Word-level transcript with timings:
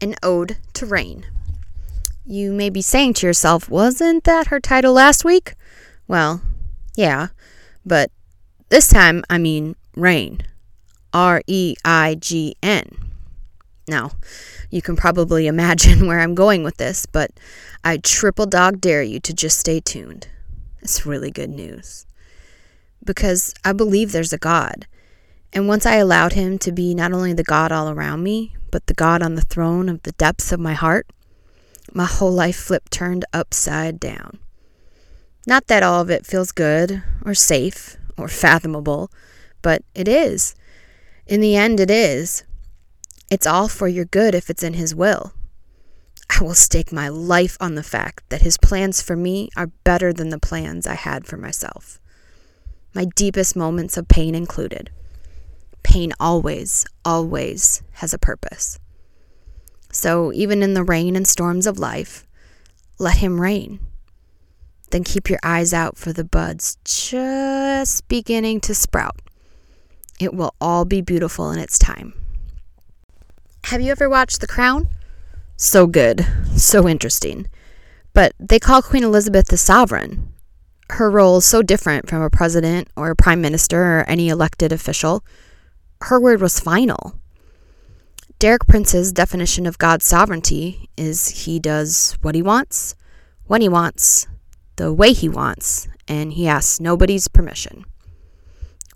An 0.00 0.14
Ode 0.22 0.56
to 0.74 0.86
Reign. 0.86 1.26
You 2.24 2.52
may 2.52 2.70
be 2.70 2.82
saying 2.82 3.14
to 3.14 3.26
yourself, 3.26 3.68
wasn't 3.68 4.24
that 4.24 4.48
her 4.48 4.60
title 4.60 4.92
last 4.92 5.24
week? 5.24 5.54
Well, 6.06 6.42
yeah, 6.96 7.28
but 7.84 8.10
this 8.68 8.88
time 8.88 9.24
I 9.28 9.38
mean 9.38 9.74
reign. 9.96 10.42
R 11.12 11.42
E 11.46 11.74
I 11.84 12.16
G 12.20 12.54
N. 12.62 12.96
Now, 13.88 14.12
you 14.70 14.80
can 14.80 14.96
probably 14.96 15.46
imagine 15.48 16.06
where 16.06 16.20
I'm 16.20 16.34
going 16.34 16.62
with 16.62 16.76
this, 16.76 17.06
but 17.06 17.32
I 17.82 17.96
triple 17.98 18.46
dog 18.46 18.80
dare 18.80 19.02
you 19.02 19.20
to 19.20 19.34
just 19.34 19.58
stay 19.58 19.80
tuned. 19.80 20.28
It's 20.82 21.04
really 21.04 21.30
good 21.30 21.50
news. 21.50 22.06
Because 23.04 23.54
I 23.64 23.72
believe 23.72 24.12
there's 24.12 24.32
a 24.32 24.38
God. 24.38 24.86
And 25.52 25.66
once 25.66 25.84
I 25.84 25.96
allowed 25.96 26.34
Him 26.34 26.58
to 26.58 26.70
be 26.70 26.94
not 26.94 27.12
only 27.12 27.32
the 27.32 27.42
God 27.42 27.72
all 27.72 27.90
around 27.90 28.22
me, 28.22 28.54
but 28.70 28.86
the 28.86 28.94
God 28.94 29.22
on 29.22 29.34
the 29.34 29.42
throne 29.42 29.88
of 29.88 30.02
the 30.02 30.12
depths 30.12 30.52
of 30.52 30.60
my 30.60 30.74
heart, 30.74 31.06
my 31.92 32.04
whole 32.04 32.32
life 32.32 32.56
flipped 32.56 32.92
turned 32.92 33.24
upside 33.32 33.98
down. 33.98 34.38
Not 35.46 35.66
that 35.66 35.82
all 35.82 36.00
of 36.00 36.10
it 36.10 36.26
feels 36.26 36.52
good 36.52 37.02
or 37.24 37.34
safe 37.34 37.96
or 38.16 38.28
fathomable, 38.28 39.10
but 39.62 39.82
it 39.94 40.06
is. 40.06 40.54
In 41.26 41.40
the 41.40 41.56
end, 41.56 41.80
it 41.80 41.90
is. 41.90 42.44
It's 43.30 43.46
all 43.46 43.68
for 43.68 43.88
your 43.88 44.04
good 44.04 44.34
if 44.34 44.50
it's 44.50 44.62
in 44.62 44.74
His 44.74 44.94
will. 44.94 45.32
I 46.28 46.42
will 46.42 46.54
stake 46.54 46.92
my 46.92 47.08
life 47.08 47.56
on 47.60 47.74
the 47.74 47.82
fact 47.82 48.28
that 48.28 48.42
His 48.42 48.58
plans 48.58 49.02
for 49.02 49.16
me 49.16 49.48
are 49.56 49.68
better 49.84 50.12
than 50.12 50.28
the 50.28 50.38
plans 50.38 50.86
I 50.86 50.94
had 50.94 51.26
for 51.26 51.36
myself. 51.36 52.00
My 52.94 53.04
deepest 53.04 53.56
moments 53.56 53.96
of 53.96 54.08
pain 54.08 54.34
included. 54.34 54.90
Pain 55.90 56.12
always, 56.20 56.86
always 57.04 57.82
has 57.94 58.14
a 58.14 58.18
purpose. 58.18 58.78
So, 59.90 60.32
even 60.32 60.62
in 60.62 60.74
the 60.74 60.84
rain 60.84 61.16
and 61.16 61.26
storms 61.26 61.66
of 61.66 61.80
life, 61.80 62.24
let 63.00 63.16
Him 63.16 63.40
reign. 63.40 63.80
Then 64.90 65.02
keep 65.02 65.28
your 65.28 65.40
eyes 65.42 65.74
out 65.74 65.98
for 65.98 66.12
the 66.12 66.22
buds 66.22 66.76
just 66.84 68.06
beginning 68.06 68.60
to 68.60 68.74
sprout. 68.74 69.20
It 70.20 70.32
will 70.32 70.54
all 70.60 70.84
be 70.84 71.00
beautiful 71.00 71.50
in 71.50 71.58
its 71.58 71.76
time. 71.76 72.14
Have 73.64 73.80
you 73.80 73.90
ever 73.90 74.08
watched 74.08 74.40
The 74.40 74.46
Crown? 74.46 74.86
So 75.56 75.88
good, 75.88 76.24
so 76.54 76.86
interesting. 76.86 77.48
But 78.12 78.32
they 78.38 78.60
call 78.60 78.80
Queen 78.80 79.02
Elizabeth 79.02 79.48
the 79.48 79.56
sovereign. 79.56 80.32
Her 80.90 81.10
role 81.10 81.38
is 81.38 81.46
so 81.46 81.62
different 81.62 82.08
from 82.08 82.22
a 82.22 82.30
president 82.30 82.86
or 82.94 83.10
a 83.10 83.16
prime 83.16 83.40
minister 83.40 83.98
or 83.98 84.04
any 84.06 84.28
elected 84.28 84.70
official. 84.70 85.24
Her 86.02 86.18
word 86.18 86.40
was 86.40 86.58
final. 86.58 87.14
Derek 88.38 88.66
Prince's 88.66 89.12
definition 89.12 89.66
of 89.66 89.76
God's 89.76 90.06
sovereignty 90.06 90.88
is 90.96 91.44
he 91.44 91.58
does 91.58 92.16
what 92.22 92.34
he 92.34 92.40
wants, 92.40 92.94
when 93.44 93.60
he 93.60 93.68
wants, 93.68 94.26
the 94.76 94.94
way 94.94 95.12
he 95.12 95.28
wants, 95.28 95.88
and 96.08 96.32
he 96.32 96.48
asks 96.48 96.80
nobody's 96.80 97.28
permission. 97.28 97.84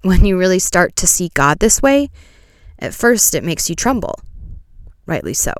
When 0.00 0.24
you 0.24 0.38
really 0.38 0.58
start 0.58 0.96
to 0.96 1.06
see 1.06 1.30
God 1.34 1.58
this 1.58 1.82
way, 1.82 2.10
at 2.78 2.94
first 2.94 3.34
it 3.34 3.44
makes 3.44 3.68
you 3.68 3.76
tremble. 3.76 4.20
Rightly 5.04 5.34
so. 5.34 5.52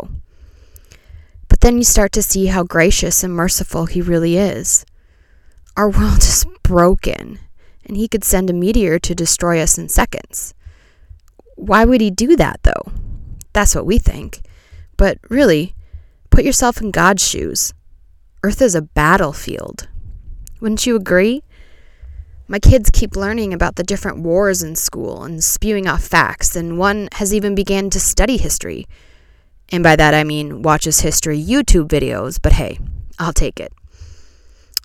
But 1.49 1.61
then 1.61 1.77
you 1.77 1.85
start 1.85 2.13
to 2.13 2.23
see 2.23 2.47
how 2.47 2.65
gracious 2.65 3.23
and 3.23 3.35
merciful 3.35 3.85
he 3.85 4.01
really 4.01 4.39
is. 4.39 4.87
Our 5.77 5.91
world 5.91 6.19
is 6.23 6.47
broken, 6.63 7.39
and 7.85 7.99
he 7.99 8.09
could 8.09 8.25
send 8.25 8.49
a 8.49 8.55
meteor 8.55 8.99
to 9.01 9.15
destroy 9.15 9.61
us 9.61 9.77
in 9.77 9.91
seconds. 9.91 10.55
Why 11.57 11.85
would 11.85 12.01
he 12.01 12.11
do 12.11 12.37
that, 12.37 12.61
though? 12.63 12.93
That's 13.53 13.75
what 13.75 13.87
we 13.87 13.99
think. 13.99 14.43
But 14.97 15.19
really, 15.29 15.75
put 16.31 16.45
yourself 16.45 16.81
in 16.81 16.91
God's 16.91 17.27
shoes. 17.27 17.73
Earth 18.43 18.61
is 18.61 18.75
a 18.75 18.83
battlefield. 18.83 19.89
Wouldn't 20.61 20.87
you 20.87 20.97
agree? 20.97 21.43
My 22.47 22.59
kids 22.59 22.91
keep 22.91 23.17
learning 23.17 23.55
about 23.55 23.77
the 23.77 23.83
different 23.83 24.19
wars 24.19 24.63
in 24.63 24.77
school 24.77 25.25
and 25.25 25.43
spewing 25.43 25.87
off 25.87 26.05
facts, 26.05 26.55
and 26.55 26.79
one 26.79 27.09
has 27.13 27.33
even 27.33 27.55
began 27.55 27.89
to 27.91 27.99
study 27.99 28.37
history. 28.37 28.87
And 29.71 29.83
by 29.83 29.97
that 29.97 30.13
I 30.13 30.25
mean 30.25 30.63
watches 30.63 31.01
history 31.01 31.43
YouTube 31.43 31.89
videos, 31.89 32.39
but 32.41 32.53
hey, 32.53 32.79
I'll 33.19 33.33
take 33.33 33.59
it. 33.59 33.73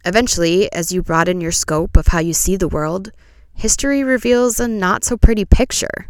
Eventually, 0.06 0.72
as 0.72 0.94
you 0.94 1.04
broaden 1.04 1.42
your 1.42 1.52
scope 1.52 1.98
of 1.98 2.08
how 2.08 2.20
you 2.20 2.34
see 2.34 2.56
the 2.56 2.70
world, 2.70 3.12
history 3.54 4.04
reveals 4.06 4.60
a 4.60 4.68
not 4.68 5.04
so 5.04 5.18
pretty 5.18 5.44
picture. 5.44 6.10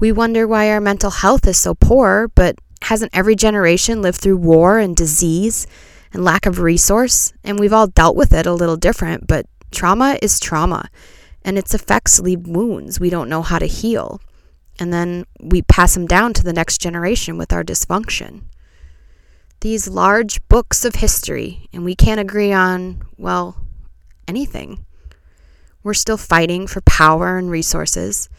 We 0.00 0.12
wonder 0.12 0.48
why 0.48 0.70
our 0.70 0.80
mental 0.80 1.10
health 1.10 1.46
is 1.46 1.58
so 1.58 1.74
poor, 1.74 2.28
but 2.34 2.58
hasn't 2.80 3.14
every 3.14 3.36
generation 3.36 4.00
lived 4.00 4.18
through 4.18 4.38
war 4.38 4.78
and 4.78 4.96
disease 4.96 5.66
and 6.14 6.24
lack 6.24 6.46
of 6.46 6.58
resource? 6.58 7.34
And 7.44 7.60
we've 7.60 7.74
all 7.74 7.86
dealt 7.86 8.16
with 8.16 8.32
it 8.32 8.46
a 8.46 8.54
little 8.54 8.78
different, 8.78 9.26
but 9.26 9.44
trauma 9.70 10.18
is 10.22 10.40
trauma, 10.40 10.88
and 11.44 11.58
its 11.58 11.74
effects 11.74 12.18
leave 12.18 12.46
wounds 12.46 12.98
we 12.98 13.10
don't 13.10 13.28
know 13.28 13.42
how 13.42 13.58
to 13.58 13.66
heal. 13.66 14.22
And 14.78 14.90
then 14.90 15.26
we 15.38 15.60
pass 15.60 15.92
them 15.92 16.06
down 16.06 16.32
to 16.32 16.42
the 16.42 16.54
next 16.54 16.80
generation 16.80 17.36
with 17.36 17.52
our 17.52 17.62
dysfunction. 17.62 18.44
These 19.60 19.86
large 19.86 20.40
books 20.48 20.86
of 20.86 20.94
history, 20.94 21.68
and 21.74 21.84
we 21.84 21.94
can't 21.94 22.18
agree 22.18 22.50
on, 22.54 23.02
well, 23.18 23.66
anything. 24.26 24.86
We're 25.82 25.92
still 25.92 26.16
fighting 26.16 26.66
for 26.66 26.80
power 26.80 27.36
and 27.36 27.50
resources 27.50 28.30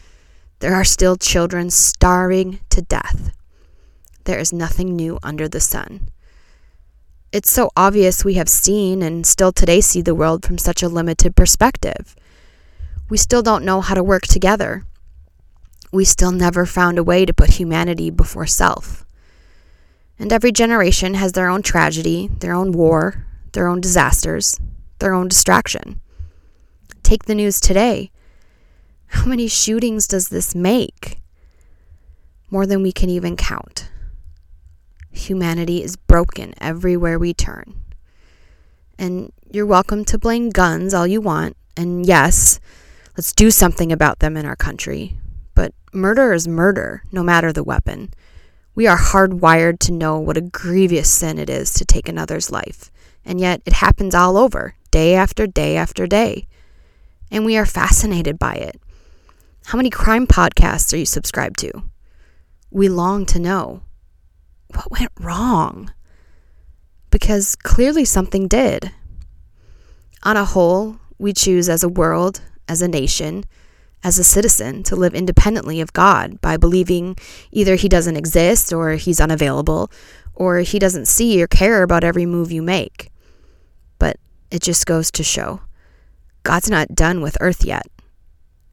there 0.62 0.76
are 0.76 0.84
still 0.84 1.16
children 1.16 1.68
starving 1.70 2.60
to 2.70 2.80
death. 2.82 3.32
There 4.26 4.38
is 4.38 4.52
nothing 4.52 4.94
new 4.94 5.18
under 5.20 5.48
the 5.48 5.58
sun. 5.58 6.08
It's 7.32 7.50
so 7.50 7.72
obvious 7.76 8.24
we 8.24 8.34
have 8.34 8.48
seen 8.48 9.02
and 9.02 9.26
still 9.26 9.50
today 9.50 9.80
see 9.80 10.02
the 10.02 10.14
world 10.14 10.46
from 10.46 10.58
such 10.58 10.80
a 10.80 10.88
limited 10.88 11.34
perspective. 11.34 12.14
We 13.10 13.16
still 13.16 13.42
don't 13.42 13.64
know 13.64 13.80
how 13.80 13.96
to 13.96 14.04
work 14.04 14.22
together. 14.22 14.86
We 15.90 16.04
still 16.04 16.30
never 16.30 16.64
found 16.64 16.96
a 16.96 17.02
way 17.02 17.26
to 17.26 17.34
put 17.34 17.54
humanity 17.54 18.10
before 18.10 18.46
self. 18.46 19.04
And 20.16 20.32
every 20.32 20.52
generation 20.52 21.14
has 21.14 21.32
their 21.32 21.48
own 21.48 21.62
tragedy, 21.62 22.30
their 22.38 22.54
own 22.54 22.70
war, 22.70 23.26
their 23.50 23.66
own 23.66 23.80
disasters, 23.80 24.60
their 25.00 25.12
own 25.12 25.26
distraction. 25.26 26.00
Take 27.02 27.24
the 27.24 27.34
news 27.34 27.58
today. 27.58 28.11
How 29.12 29.26
many 29.26 29.46
shootings 29.46 30.08
does 30.08 30.30
this 30.30 30.54
make? 30.54 31.20
More 32.50 32.66
than 32.66 32.82
we 32.82 32.90
can 32.90 33.08
even 33.08 33.36
count. 33.36 33.88
Humanity 35.12 35.82
is 35.82 35.96
broken 35.96 36.54
everywhere 36.60 37.18
we 37.18 37.32
turn. 37.32 37.74
And 38.98 39.30
you're 39.48 39.66
welcome 39.66 40.04
to 40.06 40.18
blame 40.18 40.50
guns 40.50 40.92
all 40.92 41.06
you 41.06 41.20
want. 41.20 41.56
And 41.76 42.04
yes, 42.04 42.58
let's 43.16 43.32
do 43.32 43.52
something 43.52 43.92
about 43.92 44.18
them 44.18 44.36
in 44.36 44.44
our 44.44 44.56
country. 44.56 45.18
But 45.54 45.72
murder 45.92 46.32
is 46.32 46.48
murder, 46.48 47.04
no 47.12 47.22
matter 47.22 47.52
the 47.52 47.62
weapon. 47.62 48.12
We 48.74 48.88
are 48.88 48.98
hardwired 48.98 49.78
to 49.80 49.92
know 49.92 50.18
what 50.18 50.38
a 50.38 50.40
grievous 50.40 51.10
sin 51.10 51.38
it 51.38 51.50
is 51.50 51.72
to 51.74 51.84
take 51.84 52.08
another's 52.08 52.50
life. 52.50 52.90
And 53.24 53.38
yet 53.38 53.62
it 53.66 53.74
happens 53.74 54.16
all 54.16 54.36
over, 54.36 54.74
day 54.90 55.14
after 55.14 55.46
day 55.46 55.76
after 55.76 56.08
day. 56.08 56.48
And 57.30 57.44
we 57.44 57.56
are 57.56 57.66
fascinated 57.66 58.38
by 58.38 58.54
it. 58.54 58.80
How 59.66 59.76
many 59.76 59.90
crime 59.90 60.26
podcasts 60.26 60.92
are 60.92 60.98
you 60.98 61.06
subscribed 61.06 61.58
to? 61.60 61.70
We 62.70 62.88
long 62.88 63.24
to 63.26 63.38
know 63.38 63.82
what 64.74 64.90
went 64.90 65.12
wrong. 65.20 65.92
Because 67.10 67.56
clearly 67.56 68.04
something 68.04 68.48
did. 68.48 68.90
On 70.24 70.36
a 70.36 70.44
whole, 70.44 70.96
we 71.18 71.32
choose 71.32 71.68
as 71.68 71.82
a 71.82 71.88
world, 71.88 72.40
as 72.68 72.82
a 72.82 72.88
nation, 72.88 73.44
as 74.04 74.18
a 74.18 74.24
citizen 74.24 74.82
to 74.84 74.96
live 74.96 75.14
independently 75.14 75.80
of 75.80 75.92
God 75.92 76.40
by 76.40 76.56
believing 76.56 77.16
either 77.50 77.76
He 77.76 77.88
doesn't 77.88 78.16
exist 78.16 78.72
or 78.72 78.92
He's 78.92 79.20
unavailable 79.20 79.90
or 80.34 80.58
He 80.58 80.78
doesn't 80.78 81.06
see 81.06 81.42
or 81.42 81.46
care 81.46 81.82
about 81.82 82.04
every 82.04 82.26
move 82.26 82.50
you 82.50 82.62
make. 82.62 83.10
But 83.98 84.16
it 84.50 84.62
just 84.62 84.86
goes 84.86 85.10
to 85.12 85.22
show 85.22 85.60
God's 86.42 86.68
not 86.68 86.94
done 86.94 87.20
with 87.20 87.36
earth 87.40 87.64
yet 87.64 87.86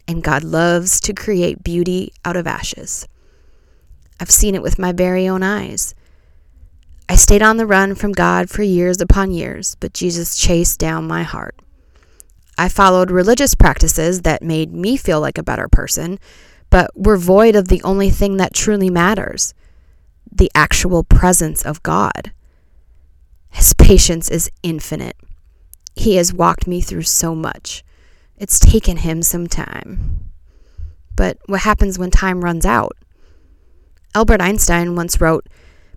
and 0.10 0.24
God 0.24 0.44
loves 0.44 1.00
to 1.02 1.14
create 1.14 1.64
beauty 1.64 2.12
out 2.26 2.36
of 2.36 2.48
ashes. 2.48 3.08
I've 4.20 4.32
seen 4.32 4.56
it 4.56 4.64
with 4.64 4.80
my 4.80 4.92
very 4.92 5.28
own 5.28 5.44
eyes. 5.44 5.94
I 7.08 7.16
stayed 7.16 7.44
on 7.44 7.58
the 7.58 7.68
run 7.68 7.94
from 7.94 8.14
God 8.14 8.50
for 8.50 8.64
years 8.64 9.00
upon 9.00 9.30
years, 9.30 9.76
but 9.76 9.94
Jesus 9.94 10.36
chased 10.36 10.80
down 10.80 11.06
my 11.08 11.22
heart. 11.22 11.60
I 12.58 12.70
followed 12.70 13.12
religious 13.12 13.54
practices 13.54 14.24
that 14.24 14.42
made 14.42 14.74
me 14.74 14.98
feel 14.98 15.22
like 15.22 15.38
a 15.38 15.44
better 15.44 15.68
person, 15.68 16.18
but 16.72 16.90
were 16.96 17.16
void 17.16 17.56
of 17.56 17.68
the 17.68 17.84
only 17.84 18.10
thing 18.10 18.38
that 18.38 18.56
truly 18.56 18.90
matters 18.90 19.54
the 20.32 20.50
actual 20.56 21.04
presence 21.04 21.62
of 21.64 21.84
God. 21.84 22.32
His 23.52 23.74
patience 23.76 24.28
is 24.28 24.50
infinite. 24.64 25.18
He 25.96 26.16
has 26.16 26.34
walked 26.34 26.66
me 26.66 26.82
through 26.82 27.04
so 27.04 27.36
much. 27.36 27.84
It's 28.40 28.58
taken 28.58 28.98
him 28.98 29.22
some 29.22 29.48
time. 29.48 30.32
But 31.16 31.38
what 31.48 31.62
happens 31.62 32.00
when 32.00 32.10
time 32.10 32.42
runs 32.42 32.66
out? 32.66 32.96
Albert 34.16 34.42
Einstein 34.42 34.96
once 34.96 35.20
wrote, 35.20 35.48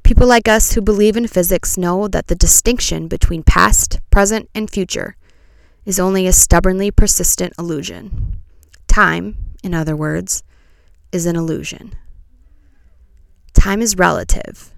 People 0.03 0.27
like 0.27 0.49
us 0.49 0.73
who 0.73 0.81
believe 0.81 1.17
in 1.17 1.29
physics 1.29 1.79
know 1.79 2.09
that 2.09 2.27
the 2.27 2.35
distinction 2.35 3.06
between 3.06 3.44
past, 3.44 4.00
present, 4.11 4.50
and 4.55 4.69
future 4.69 5.17
is 5.85 6.00
only 6.00 6.27
a 6.27 6.33
stubbornly 6.33 6.91
persistent 6.91 7.53
illusion. 7.56 8.41
Time, 8.89 9.37
in 9.62 9.73
other 9.73 9.94
words, 9.94 10.43
is 11.12 11.27
an 11.27 11.37
illusion. 11.37 11.94
Time 13.55 13.81
is 13.81 13.97
relative. 13.97 14.73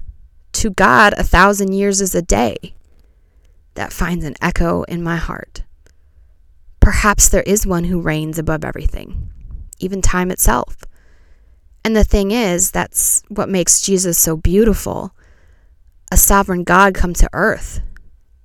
To 0.53 0.69
God, 0.69 1.15
a 1.17 1.25
thousand 1.25 1.73
years 1.73 2.03
is 2.03 2.15
a 2.15 2.23
day. 2.23 2.75
That 3.75 3.93
finds 3.93 4.25
an 4.27 4.35
echo 4.43 4.83
in 4.83 5.03
my 5.03 5.17
heart. 5.17 5.63
Perhaps 6.85 7.31
there 7.31 7.43
is 7.45 7.67
one 7.67 7.85
who 7.85 7.99
reigns 7.99 8.39
above 8.39 8.63
everything, 8.63 9.31
even 9.79 10.03
time 10.03 10.31
itself. 10.31 10.77
And 11.83 11.97
the 11.97 12.05
thing 12.05 12.31
is, 12.31 12.71
that's 12.71 13.23
what 13.29 13.49
makes 13.49 13.81
Jesus 13.81 14.19
so 14.19 14.37
beautiful. 14.37 15.17
A 16.13 16.19
sovereign 16.19 16.63
God 16.63 16.95
come 16.95 17.15
to 17.15 17.31
earth 17.33 17.81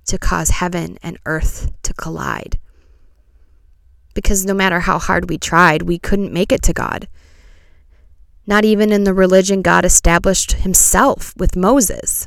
to 0.06 0.16
cause 0.16 0.48
heaven 0.48 0.96
and 1.02 1.18
earth 1.26 1.70
to 1.82 1.92
collide. 1.92 2.58
Because 4.14 4.46
no 4.46 4.54
matter 4.54 4.80
how 4.80 4.98
hard 4.98 5.28
we 5.28 5.36
tried, 5.36 5.82
we 5.82 5.98
couldn't 5.98 6.32
make 6.32 6.50
it 6.50 6.62
to 6.62 6.72
God. 6.72 7.08
Not 8.46 8.64
even 8.64 8.90
in 8.90 9.04
the 9.04 9.12
religion 9.12 9.60
God 9.60 9.84
established 9.84 10.52
himself 10.52 11.34
with 11.36 11.56
Moses. 11.56 12.26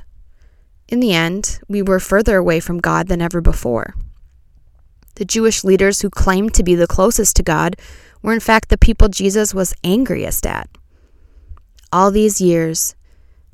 In 0.88 1.00
the 1.00 1.14
end, 1.14 1.60
we 1.68 1.82
were 1.82 2.00
further 2.00 2.38
away 2.38 2.60
from 2.60 2.78
God 2.78 3.08
than 3.08 3.20
ever 3.20 3.42
before. 3.42 3.96
The 5.16 5.26
Jewish 5.26 5.64
leaders 5.64 6.02
who 6.02 6.10
claimed 6.10 6.54
to 6.56 6.64
be 6.64 6.76
the 6.76 6.88
closest 6.88 7.36
to 7.36 7.44
God 7.44 7.76
were 8.22 8.34
in 8.34 8.40
fact 8.40 8.70
the 8.70 8.78
people 8.78 9.10
Jesus 9.10 9.54
was 9.54 9.76
angriest 9.84 10.46
at. 10.46 10.70
All 11.92 12.10
these 12.10 12.42
years, 12.42 12.96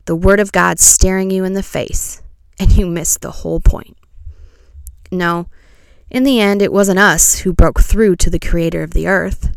the 0.06 0.16
Word 0.16 0.40
of 0.40 0.52
God 0.52 0.80
staring 0.80 1.30
you 1.30 1.44
in 1.44 1.54
the 1.54 1.64
face, 1.64 2.22
and 2.58 2.72
you 2.78 2.86
missed 2.86 3.22
the 3.22 3.32
whole 3.32 3.60
point. 3.60 3.98
No, 5.12 5.48
in 6.10 6.24
the 6.24 6.40
end, 6.40 6.62
it 6.62 6.74
wasn't 6.74 7.00
us 7.00 7.40
who 7.40 7.54
broke 7.54 7.82
through 7.82 8.16
to 8.18 8.30
the 8.30 8.40
Creator 8.40 8.82
of 8.82 8.92
the 8.92 9.08
earth. 9.08 9.56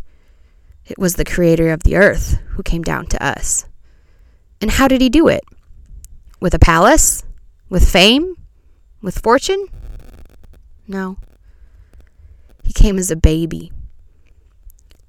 It 0.85 0.99
was 0.99 1.15
the 1.15 1.25
Creator 1.25 1.71
of 1.71 1.85
the 1.85 1.97
earth 1.97 2.39
who 2.51 2.63
came 2.63 2.83
down 2.83 3.07
to 3.07 3.25
us. 3.25 3.67
And 4.61 4.73
how 4.73 4.89
did 4.89 5.01
He 5.01 5.09
do 5.09 5.29
it? 5.29 5.45
With 6.41 6.55
a 6.55 6.59
palace? 6.59 7.25
With 7.69 7.89
fame? 7.89 8.37
With 9.01 9.19
fortune? 9.19 9.69
No. 10.87 11.17
He 12.63 12.73
came 12.73 12.99
as 12.99 13.11
a 13.11 13.17
baby, 13.17 13.73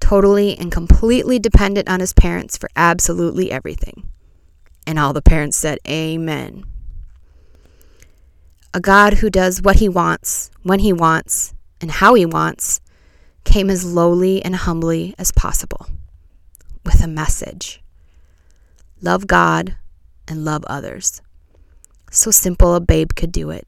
totally 0.00 0.56
and 0.58 0.70
completely 0.70 1.38
dependent 1.38 1.88
on 1.88 2.00
his 2.00 2.12
parents 2.12 2.56
for 2.56 2.68
absolutely 2.76 3.50
everything. 3.50 4.10
And 4.86 4.98
all 4.98 5.12
the 5.12 5.22
parents 5.22 5.56
said, 5.56 5.78
Amen. 5.88 6.64
A 8.74 8.80
God 8.80 9.14
who 9.14 9.30
does 9.30 9.62
what 9.62 9.76
he 9.76 9.88
wants, 9.88 10.50
when 10.62 10.80
he 10.80 10.92
wants, 10.92 11.54
and 11.80 11.90
how 11.90 12.14
he 12.14 12.26
wants, 12.26 12.80
came 13.44 13.70
as 13.70 13.84
lowly 13.84 14.42
and 14.44 14.56
humbly 14.56 15.14
as 15.18 15.30
possible 15.32 15.86
with 16.84 17.02
a 17.02 17.08
message 17.08 17.82
love 19.00 19.26
God 19.26 19.76
and 20.26 20.44
love 20.44 20.64
others. 20.66 21.20
So 22.10 22.30
simple 22.30 22.74
a 22.74 22.80
babe 22.80 23.10
could 23.14 23.32
do 23.32 23.50
it 23.50 23.66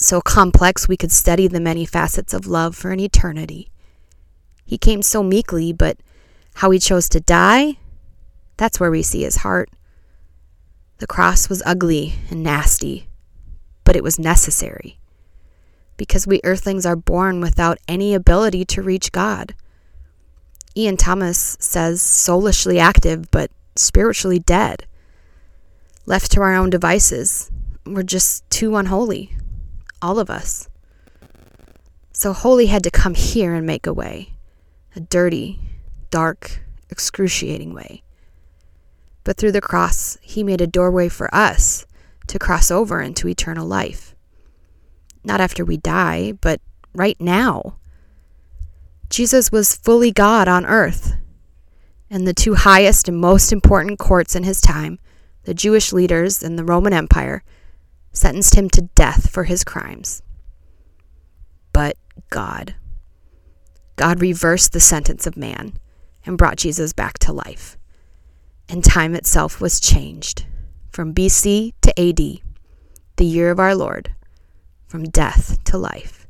so 0.00 0.22
complex 0.22 0.88
we 0.88 0.96
could 0.96 1.12
study 1.12 1.46
the 1.46 1.60
many 1.60 1.84
facets 1.84 2.32
of 2.32 2.46
love 2.46 2.74
for 2.74 2.90
an 2.90 2.98
eternity. 2.98 3.70
He 4.64 4.78
came 4.78 5.02
so 5.02 5.22
meekly, 5.22 5.74
but 5.74 5.98
how 6.54 6.70
he 6.70 6.78
chose 6.78 7.08
to 7.10 7.20
die, 7.20 7.76
that's 8.56 8.80
where 8.80 8.90
we 8.90 9.02
see 9.02 9.22
his 9.22 9.36
heart. 9.36 9.68
The 10.98 11.06
cross 11.06 11.50
was 11.50 11.62
ugly 11.66 12.14
and 12.30 12.42
nasty, 12.42 13.08
but 13.84 13.94
it 13.94 14.02
was 14.02 14.18
necessary. 14.18 14.98
Because 15.98 16.26
we 16.26 16.40
earthlings 16.44 16.86
are 16.86 16.96
born 16.96 17.42
without 17.42 17.78
any 17.86 18.14
ability 18.14 18.64
to 18.66 18.82
reach 18.82 19.12
God. 19.12 19.54
Ian 20.74 20.96
Thomas 20.96 21.58
says 21.60 22.00
soulishly 22.00 22.78
active, 22.78 23.30
but 23.30 23.50
spiritually 23.76 24.38
dead. 24.38 24.86
Left 26.06 26.32
to 26.32 26.40
our 26.40 26.54
own 26.54 26.70
devices, 26.70 27.50
we're 27.84 28.02
just 28.02 28.48
too 28.48 28.76
unholy 28.76 29.36
all 30.02 30.18
of 30.18 30.30
us. 30.30 30.68
So 32.12 32.32
Holy 32.32 32.66
had 32.66 32.82
to 32.84 32.90
come 32.90 33.14
here 33.14 33.54
and 33.54 33.66
make 33.66 33.86
a 33.86 33.94
way 33.94 34.34
a 34.96 35.00
dirty, 35.00 35.60
dark, 36.10 36.62
excruciating 36.90 37.72
way. 37.72 38.02
But 39.24 39.36
through 39.36 39.52
the 39.52 39.60
cross, 39.60 40.18
he 40.20 40.42
made 40.42 40.60
a 40.60 40.66
doorway 40.66 41.08
for 41.08 41.32
us 41.34 41.86
to 42.26 42.38
cross 42.38 42.70
over 42.70 43.00
into 43.00 43.28
eternal 43.28 43.66
life. 43.66 44.14
Not 45.22 45.40
after 45.40 45.64
we 45.64 45.76
die, 45.76 46.32
but 46.32 46.60
right 46.94 47.20
now. 47.20 47.76
Jesus 49.08 49.52
was 49.52 49.76
fully 49.76 50.12
God 50.12 50.48
on 50.48 50.66
earth. 50.66 51.14
And 52.08 52.26
the 52.26 52.34
two 52.34 52.54
highest 52.54 53.08
and 53.08 53.18
most 53.18 53.52
important 53.52 53.98
courts 53.98 54.34
in 54.34 54.42
his 54.42 54.60
time, 54.60 54.98
the 55.44 55.54
Jewish 55.54 55.92
leaders 55.92 56.42
and 56.42 56.58
the 56.58 56.64
Roman 56.64 56.92
Empire, 56.92 57.44
sentenced 58.12 58.54
him 58.54 58.68
to 58.70 58.82
death 58.94 59.30
for 59.30 59.44
his 59.44 59.64
crimes. 59.64 60.22
But 61.72 61.96
God, 62.28 62.74
God 63.96 64.20
reversed 64.20 64.72
the 64.72 64.80
sentence 64.80 65.26
of 65.26 65.36
man 65.36 65.74
and 66.24 66.38
brought 66.38 66.56
Jesus 66.56 66.92
back 66.92 67.18
to 67.20 67.32
life. 67.32 67.76
And 68.68 68.84
time 68.84 69.14
itself 69.14 69.60
was 69.60 69.80
changed 69.80 70.46
from 70.90 71.14
BC 71.14 71.72
to 71.82 72.00
AD, 72.00 72.40
the 73.16 73.24
year 73.24 73.50
of 73.50 73.58
our 73.58 73.74
Lord, 73.74 74.14
from 74.86 75.04
death 75.04 75.62
to 75.64 75.78
life. 75.78 76.26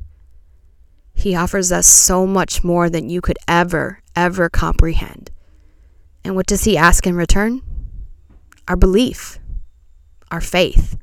He 1.15 1.35
offers 1.35 1.71
us 1.71 1.87
so 1.87 2.27
much 2.27 2.65
more 2.65 2.89
than 2.89 3.11
you 3.11 3.21
could 3.21 3.39
ever, 3.47 4.01
ever 4.17 4.49
comprehend. 4.49 5.31
And 6.25 6.35
what 6.35 6.47
does 6.47 6.65
He 6.65 6.79
ask 6.79 7.07
in 7.07 7.15
return? 7.15 7.63
Our 8.69 8.77
belief, 8.77 9.39
our 10.31 10.41
faith 10.41 10.97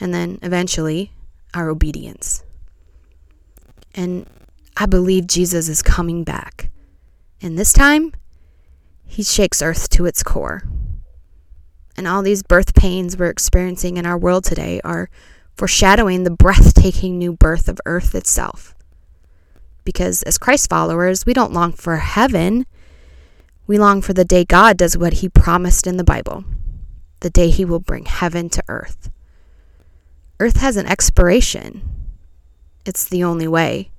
and 0.00 0.12
then 0.12 0.38
eventually 0.42 1.12
our 1.52 1.68
obedience. 1.68 2.42
And 3.94 4.26
I 4.76 4.86
believe 4.86 5.26
Jesus 5.26 5.68
is 5.68 5.82
coming 5.82 6.24
back. 6.24 6.70
And 7.40 7.58
this 7.58 7.72
time, 7.72 8.12
he 9.04 9.22
shakes 9.22 9.62
earth 9.62 9.88
to 9.90 10.06
its 10.06 10.22
core. 10.22 10.62
And 11.96 12.08
all 12.08 12.22
these 12.22 12.42
birth 12.42 12.74
pains 12.74 13.16
we're 13.16 13.30
experiencing 13.30 13.96
in 13.96 14.06
our 14.06 14.18
world 14.18 14.44
today 14.44 14.80
are 14.82 15.08
foreshadowing 15.54 16.24
the 16.24 16.30
breathtaking 16.30 17.18
new 17.18 17.32
birth 17.32 17.68
of 17.68 17.80
earth 17.86 18.14
itself. 18.14 18.74
Because 19.84 20.22
as 20.24 20.38
Christ 20.38 20.68
followers, 20.68 21.26
we 21.26 21.34
don't 21.34 21.52
long 21.52 21.72
for 21.72 21.96
heaven. 21.96 22.66
We 23.66 23.78
long 23.78 24.02
for 24.02 24.12
the 24.12 24.24
day 24.24 24.44
God 24.44 24.76
does 24.76 24.96
what 24.96 25.14
he 25.14 25.28
promised 25.28 25.86
in 25.86 25.96
the 25.96 26.04
Bible 26.04 26.44
the 27.20 27.30
day 27.30 27.48
he 27.48 27.64
will 27.64 27.80
bring 27.80 28.04
heaven 28.04 28.50
to 28.50 28.62
earth. 28.68 29.10
Earth 30.40 30.56
has 30.56 30.76
an 30.76 30.86
expiration. 30.86 31.82
It's 32.84 33.04
the 33.04 33.22
only 33.22 33.46
way. 33.46 33.90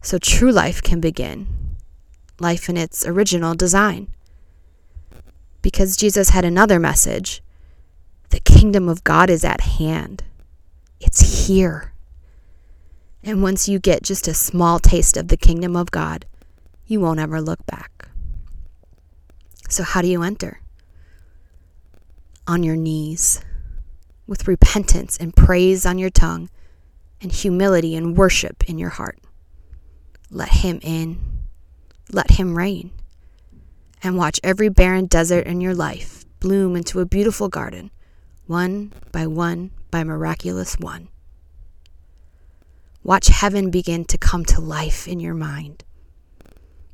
So 0.00 0.18
true 0.18 0.50
life 0.50 0.82
can 0.82 1.00
begin. 1.00 1.46
Life 2.40 2.68
in 2.68 2.76
its 2.76 3.06
original 3.06 3.54
design. 3.54 4.08
Because 5.60 5.96
Jesus 5.96 6.30
had 6.30 6.44
another 6.44 6.80
message 6.80 7.42
the 8.30 8.40
kingdom 8.40 8.88
of 8.88 9.04
God 9.04 9.28
is 9.28 9.44
at 9.44 9.60
hand, 9.60 10.24
it's 11.00 11.46
here. 11.46 11.92
And 13.22 13.42
once 13.42 13.68
you 13.68 13.78
get 13.78 14.02
just 14.02 14.26
a 14.26 14.32
small 14.32 14.78
taste 14.78 15.18
of 15.18 15.28
the 15.28 15.36
kingdom 15.36 15.76
of 15.76 15.90
God, 15.90 16.24
you 16.86 16.98
won't 16.98 17.20
ever 17.20 17.42
look 17.42 17.64
back. 17.66 18.08
So, 19.68 19.82
how 19.84 20.00
do 20.00 20.08
you 20.08 20.22
enter? 20.22 20.60
On 22.46 22.62
your 22.62 22.74
knees 22.74 23.42
with 24.26 24.48
repentance 24.48 25.16
and 25.16 25.34
praise 25.34 25.84
on 25.84 25.98
your 25.98 26.10
tongue, 26.10 26.48
and 27.20 27.32
humility 27.32 27.94
and 27.94 28.16
worship 28.16 28.68
in 28.68 28.78
your 28.78 28.90
heart. 28.90 29.18
Let 30.30 30.48
Him 30.48 30.80
in, 30.82 31.20
let 32.10 32.32
Him 32.32 32.56
reign, 32.56 32.90
and 34.02 34.16
watch 34.16 34.40
every 34.42 34.68
barren 34.68 35.06
desert 35.06 35.46
in 35.46 35.60
your 35.60 35.74
life 35.74 36.24
bloom 36.40 36.74
into 36.74 36.98
a 36.98 37.06
beautiful 37.06 37.48
garden, 37.48 37.90
one 38.46 38.92
by 39.12 39.26
one 39.26 39.70
by 39.92 40.02
miraculous 40.02 40.76
one. 40.78 41.08
Watch 43.04 43.28
heaven 43.28 43.70
begin 43.70 44.04
to 44.06 44.18
come 44.18 44.44
to 44.46 44.60
life 44.60 45.06
in 45.06 45.20
your 45.20 45.34
mind. 45.34 45.84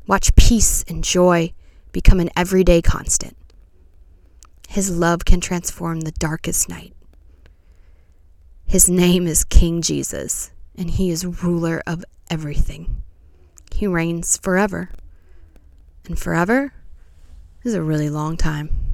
Watch 0.06 0.34
peace 0.36 0.84
and 0.88 1.04
joy 1.04 1.52
become 1.92 2.20
an 2.20 2.30
everyday 2.36 2.82
constant. 2.82 3.36
His 4.68 4.90
love 4.90 5.24
can 5.24 5.40
transform 5.40 6.00
the 6.02 6.12
darkest 6.12 6.68
night. 6.68 6.94
His 8.68 8.90
name 8.90 9.26
is 9.26 9.44
King 9.44 9.80
Jesus, 9.80 10.50
and 10.76 10.90
he 10.90 11.08
is 11.08 11.24
ruler 11.24 11.82
of 11.86 12.04
everything. 12.28 13.00
He 13.72 13.86
reigns 13.86 14.36
forever. 14.36 14.90
And 16.04 16.18
forever 16.18 16.74
is 17.64 17.72
a 17.72 17.82
really 17.82 18.10
long 18.10 18.36
time. 18.36 18.87